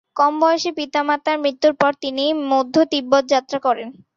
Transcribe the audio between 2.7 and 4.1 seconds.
তিব্বত যাত্রা করেন।